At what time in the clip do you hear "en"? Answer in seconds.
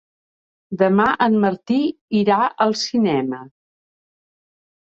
1.25-1.37